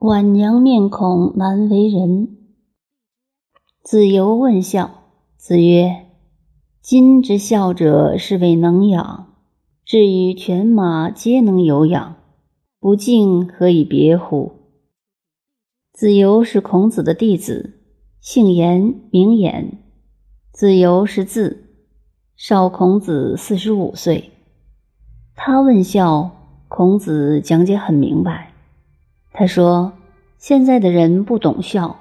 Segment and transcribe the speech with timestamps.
[0.00, 2.38] 晚娘面孔难为人。
[3.82, 5.02] 子游问孝，
[5.36, 6.06] 子曰
[6.80, 9.34] ：“今之孝者，是谓能养。
[9.84, 12.16] 至于犬马，皆能有养，
[12.80, 14.52] 不敬，何以别乎？”
[15.92, 17.82] 子游是孔子的弟子，
[18.22, 18.80] 姓颜，
[19.10, 19.66] 名衍。
[20.50, 21.74] 子游是字，
[22.36, 24.30] 少孔子四十五岁。
[25.34, 26.30] 他问孝，
[26.68, 28.49] 孔子讲解很明白。
[29.40, 29.94] 他说
[30.36, 31.96] ：“现在的人不懂孝，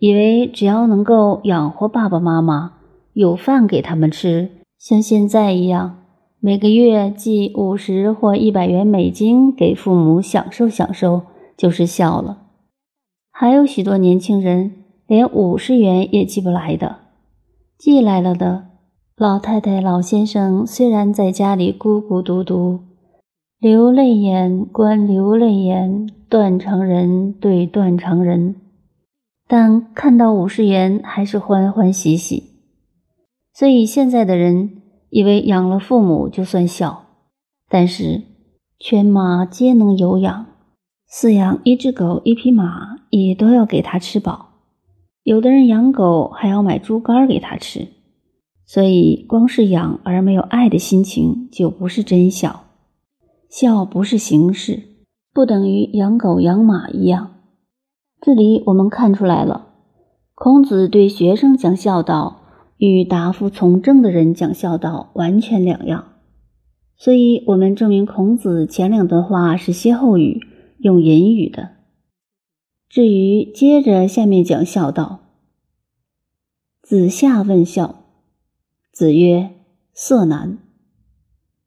[0.00, 2.72] 以为只要能够养活爸爸妈妈，
[3.12, 5.98] 有饭给他们吃，像现在一样，
[6.40, 11.22] 每个月寄五十或一百元美金给父母享受享受，
[11.56, 12.38] 就是孝了。
[13.30, 14.72] 还有许多年轻人
[15.06, 16.96] 连五十元也寄不来的，
[17.78, 18.64] 寄来了的
[19.16, 22.80] 老太太、老先生虽然在家里孤孤独独，
[23.64, 28.56] 流泪眼观流泪眼。”断肠人对断肠人，
[29.46, 32.42] 但看到五十元还是欢欢喜喜。
[33.54, 37.04] 所以现在的人以为养了父母就算孝，
[37.70, 38.22] 但是
[38.80, 40.44] 犬马皆能有养，
[41.08, 44.48] 饲养一只狗、一匹马也都要给它吃饱。
[45.22, 47.86] 有的人养狗还要买猪肝给它吃，
[48.66, 52.63] 所以光是养而没有爱的心情就不是真孝。
[53.56, 54.82] 孝不是形式。
[55.32, 57.36] 不等于养狗养马一样。
[58.20, 59.68] 这里我们看出来了，
[60.34, 62.40] 孔子对学生讲孝道，
[62.78, 66.14] 与答复从政的人讲孝道完全两样。
[66.96, 70.40] 所以，我们证明孔子前两段话是歇后语，
[70.78, 71.76] 用隐语的。
[72.88, 75.20] 至于接着下面讲孝道，
[76.82, 78.02] 子夏问孝，
[78.90, 79.50] 子曰
[79.94, 80.58] ：“色难。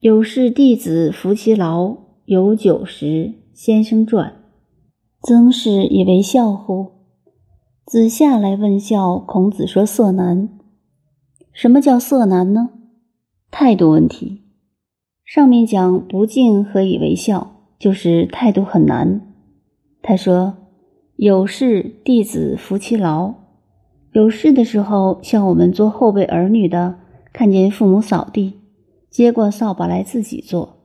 [0.00, 4.34] 有事弟子服其劳，有酒食。”先生传，
[5.22, 6.92] 曾氏以为孝乎？
[7.84, 10.48] 子夏来问孝，孔子说：“色难。”
[11.52, 12.70] 什么叫色难呢？
[13.50, 14.42] 态度问题。
[15.24, 19.20] 上面讲不敬何以为孝，就是态度很难。
[20.00, 20.54] 他说
[21.18, 23.34] ：“有事弟子服其劳，
[24.12, 27.00] 有事的时候，像我们做后辈儿女的，
[27.32, 28.57] 看见父母扫地，
[29.10, 30.78] 接过扫把来自己做。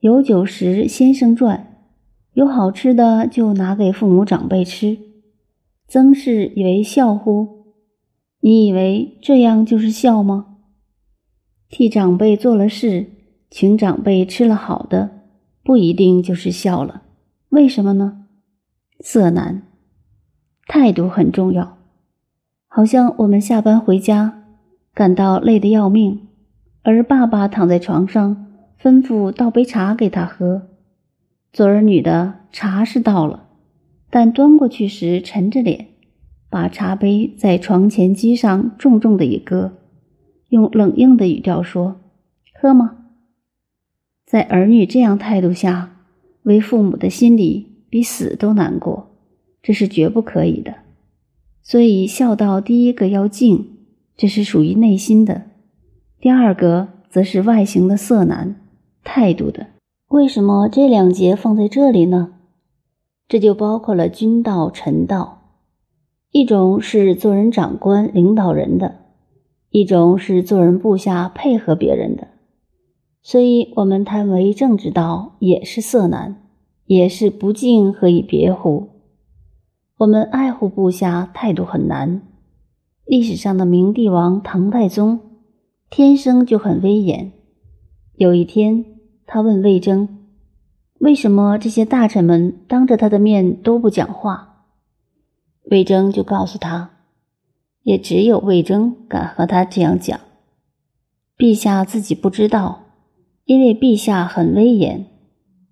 [0.00, 1.64] 有酒食，先生传。”
[2.34, 4.96] 有好吃的就拿给父母长辈吃，
[5.88, 7.74] 曾氏以为孝乎？
[8.38, 10.58] 你以为这样就是孝吗？
[11.68, 13.06] 替长辈做了事，
[13.50, 15.22] 请长辈吃了好的，
[15.64, 17.02] 不一定就是孝了。
[17.48, 18.26] 为什么呢？
[19.00, 19.64] 色难，
[20.68, 21.78] 态度很重要。
[22.68, 24.44] 好像我们下班回家，
[24.94, 26.27] 感到累得要命，
[26.90, 28.46] 而爸爸躺在床上，
[28.80, 30.68] 吩咐倒杯茶给他喝。
[31.52, 33.46] 做儿女的茶是倒了，
[34.08, 35.88] 但端过去时沉着脸，
[36.48, 39.76] 把茶杯在床前机上重重的一搁，
[40.48, 42.00] 用冷硬的语调说
[42.58, 42.96] ：“喝吗？”
[44.24, 45.94] 在儿女这样态度下，
[46.44, 49.14] 为父母的心里比死都难过，
[49.62, 50.74] 这是绝不可以的。
[51.62, 53.76] 所以孝道第一个要敬，
[54.16, 55.47] 这是属于内心的；
[56.20, 58.56] 第二个则是外形的色难，
[59.04, 59.68] 态度的。
[60.08, 62.32] 为什么这两节放在这里呢？
[63.28, 65.42] 这就包括了君道、臣道，
[66.32, 68.96] 一种是做人长官、领导人的，
[69.70, 72.26] 一种是做人部下、配合别人的。
[73.22, 76.42] 所以，我们谈为政之道，也是色难，
[76.86, 78.88] 也是不敬，何以别乎？
[79.98, 82.22] 我们爱护部下，态度很难。
[83.04, 85.20] 历史上的明帝王唐太宗，
[85.90, 87.32] 天生就很威严。
[88.14, 88.84] 有一天。
[89.30, 90.24] 他问魏征
[91.00, 94.64] ：“为什么这些大臣们当着他的面都不讲话？”
[95.70, 96.92] 魏征就告诉他
[97.84, 100.18] ：“也只有魏征敢和他这样讲。
[101.36, 102.86] 陛下自己不知道，
[103.44, 105.04] 因为陛下很威严，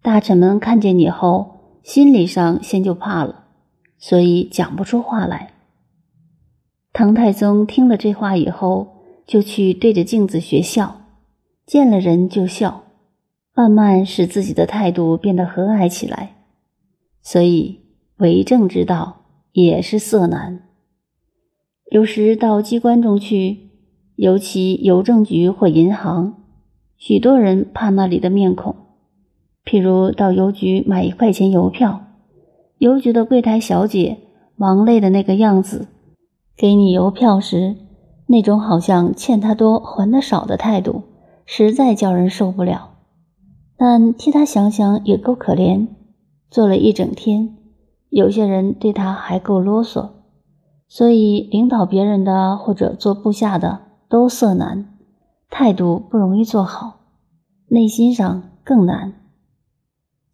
[0.02, 3.46] 大臣们看见你后，心理上先就怕了，
[3.96, 5.54] 所以讲不出话来。”
[6.92, 8.95] 唐太宗听了这话以后，
[9.26, 11.00] 就去对着镜子学笑，
[11.66, 12.84] 见了人就笑。
[13.54, 16.36] 慢慢使自己的态度变得和蔼起来，
[17.22, 17.80] 所以
[18.18, 20.60] 为政之道也是色难。
[21.90, 23.70] 有时到机关中去，
[24.16, 26.34] 尤其邮政局或银行，
[26.98, 28.76] 许多人怕那里的面孔。
[29.64, 32.04] 譬如到邮局买一块钱邮票，
[32.76, 34.18] 邮局的柜台小姐
[34.54, 35.88] 忙累的那个样子，
[36.56, 37.74] 给你邮票时
[38.26, 41.02] 那种好像欠他多还他少的态度，
[41.44, 42.90] 实在叫人受不了。
[43.76, 45.88] 但替他想想也够可怜，
[46.50, 47.56] 做了一整天，
[48.08, 50.10] 有些人对他还够啰嗦，
[50.88, 54.96] 所以领导别人的或者做部下的都色难，
[55.50, 57.00] 态度不容易做好，
[57.68, 59.14] 内心上更难。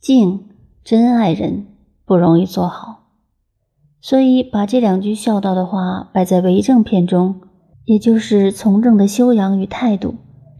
[0.00, 0.48] 敬
[0.84, 1.66] 真爱人
[2.04, 3.08] 不容易做好，
[4.00, 7.40] 所以把这两句孝道的话摆在为政篇中，
[7.84, 10.14] 也就是从政的修养与态度，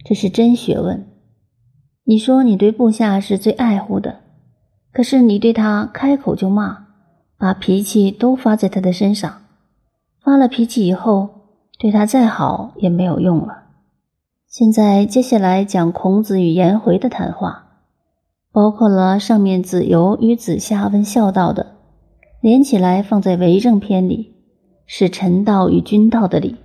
[0.05, 1.07] 这是真学问。
[2.05, 4.19] 你说你对部下是最爱护的，
[4.91, 6.83] 可是你对他开口就骂。
[7.35, 9.41] 把脾气都发在他的身上，
[10.23, 11.27] 发了脾气以后，
[11.77, 13.63] 对他再好也没有用了。
[14.47, 17.65] 现在接下来讲孔子与颜回的谈话，
[18.53, 21.75] 包括了上面子游与子夏问孝道的，
[22.39, 24.35] 连起来放在为政篇里，
[24.85, 26.55] 是臣道与君道的礼。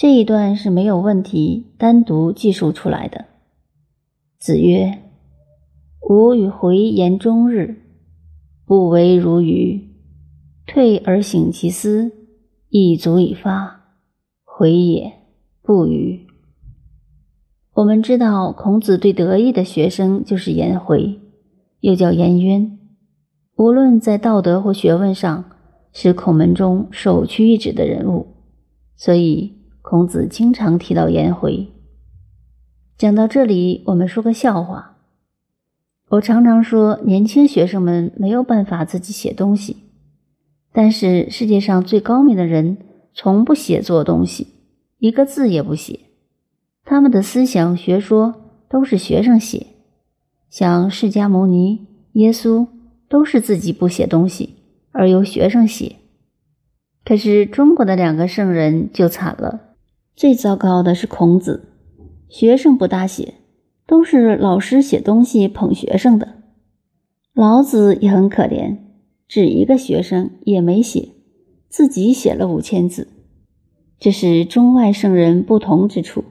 [0.00, 3.26] 这一段是没有问题，单独记述出来的。
[4.38, 4.96] 子曰
[6.08, 7.82] ：“吾与回言终日。”
[8.64, 9.90] 不为如鱼，
[10.66, 12.12] 退而省其思，
[12.70, 13.90] 亦足以发。
[14.42, 15.12] 回也
[15.60, 16.26] 不愚。
[17.74, 21.20] 我们知道，孔子最得意的学生就是颜回，
[21.80, 22.78] 又叫颜渊。
[23.56, 25.44] 无论在道德或学问上，
[25.92, 28.28] 是孔门中首屈一指的人物，
[28.96, 31.68] 所以孔子经常提到颜回。
[32.98, 34.98] 讲到这里，我们说个笑话。
[36.10, 39.76] 我常常说，年轻学生们没有办法自己写东西，
[40.72, 42.78] 但是世界上最高明的人
[43.14, 44.48] 从不写作东西，
[44.98, 46.00] 一个字也不写。
[46.84, 48.34] 他们的思想学说
[48.68, 49.68] 都是学生写，
[50.50, 52.66] 像释迦牟尼、耶稣
[53.08, 54.56] 都是自己不写东西，
[54.90, 55.96] 而由学生写。
[57.04, 59.69] 可是中国的两个圣人就惨了，
[60.20, 61.70] 最糟糕的是孔子，
[62.28, 63.36] 学生不大写。
[63.86, 66.42] 都是老师写东西捧学生的，
[67.32, 68.76] 老子也很可怜，
[69.26, 71.12] 只一个学生也没写，
[71.70, 73.08] 自己写了五千字，
[73.98, 76.22] 这是中外圣人不同之处。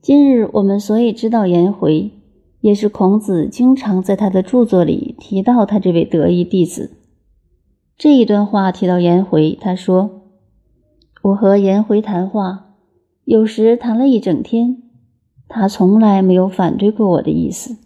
[0.00, 2.12] 今日我们所以知道颜回，
[2.60, 6.92] 也是孔子经常在他的著作里提到他这位得意弟子。
[7.98, 10.22] 这一段话提到颜回，他说
[11.24, 12.65] ：“我和颜回谈话，
[13.26, 14.82] 有时谈了一整天。”
[15.48, 17.76] 他从来没有反对过我的意思，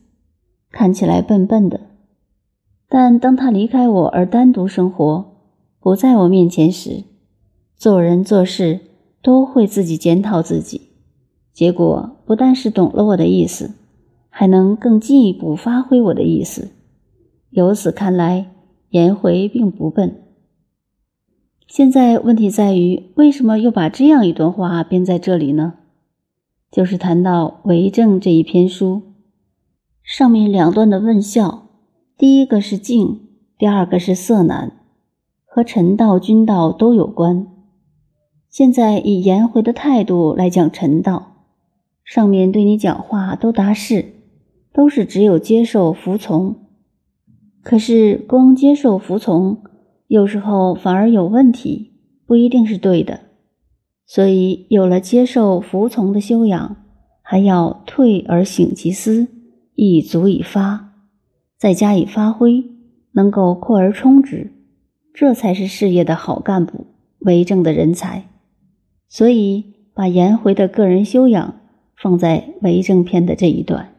[0.70, 1.78] 看起来笨笨的，
[2.88, 5.26] 但当他离开我而单独生活，
[5.78, 7.04] 不在我面前时，
[7.76, 8.80] 做人做事
[9.20, 10.88] 都会自己检讨自己，
[11.52, 13.74] 结果不但是懂了我的意思，
[14.30, 16.70] 还能更进一步发挥我的意思。
[17.50, 18.46] 由此看来，
[18.88, 20.22] 颜回并不笨。
[21.70, 25.74] 现在问题在于，为什么又把这样一段话编在这里呢？
[26.68, 29.02] 就是谈到为政这一篇书，
[30.02, 31.68] 上面两段的问孝，
[32.18, 33.20] 第一个是敬，
[33.56, 34.72] 第二个是色难，
[35.44, 37.46] 和臣道、君道都有关。
[38.48, 41.44] 现在以颜回的态度来讲臣道，
[42.02, 44.06] 上面对你讲话都答是，
[44.72, 46.56] 都是只有接受服从。
[47.62, 49.62] 可是光接受服从，
[50.10, 51.92] 有时候反而有问题，
[52.26, 53.20] 不一定是对的。
[54.04, 56.78] 所以，有了接受、服从的修养，
[57.22, 59.28] 还要退而省其思，
[59.76, 60.94] 亦足以发，
[61.56, 62.64] 再加以发挥，
[63.12, 64.52] 能够扩而充之，
[65.14, 66.86] 这才是事业的好干部、
[67.20, 68.24] 为政的人才。
[69.08, 69.64] 所以，
[69.94, 71.60] 把颜回的个人修养
[71.96, 73.94] 放在为政篇的这一段。